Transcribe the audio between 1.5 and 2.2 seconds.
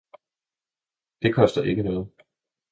ikke Noget!